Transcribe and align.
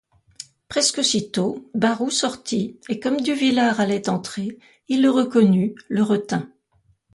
Presque 0.67 0.97
aussitôt, 0.97 1.69
Barroux 1.75 2.09
sortit; 2.09 2.79
et, 2.89 2.99
comme 2.99 3.21
Duvillard 3.21 3.79
allait 3.79 4.09
entrer, 4.09 4.57
il 4.87 5.03
le 5.03 5.11
reconnut, 5.11 5.75
le 5.89 6.01
retint. 6.01 6.51